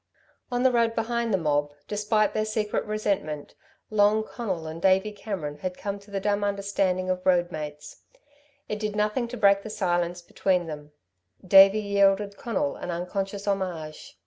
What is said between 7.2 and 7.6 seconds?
road